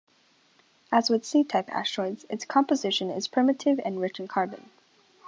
[0.91, 4.71] As with C-type asteroids, its composition is primitive and rich in carbon.